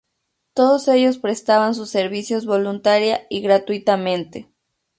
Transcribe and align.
Todos 0.55 0.87
ellos 0.87 1.19
prestaban 1.19 1.75
sus 1.75 1.91
servicios 1.91 2.47
voluntaria 2.47 3.27
y 3.29 3.41
gratuitamente. 3.41 4.49